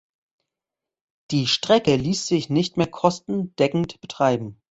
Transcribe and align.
Die 1.29 1.45
Strecke 1.45 1.95
ließ 1.95 2.25
sich 2.25 2.49
nicht 2.49 2.75
mehr 2.75 2.87
kostendeckend 2.87 4.01
betreiben. 4.01 4.59